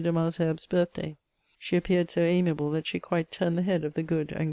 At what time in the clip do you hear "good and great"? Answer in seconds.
4.01-4.37